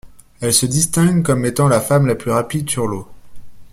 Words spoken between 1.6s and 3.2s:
la femme la plus rapide sur l'eau.